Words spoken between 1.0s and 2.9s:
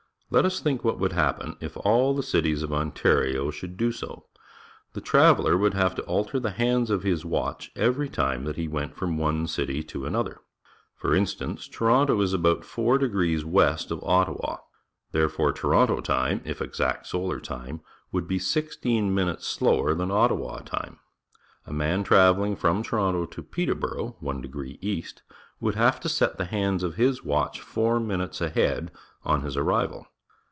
happen if all the cities of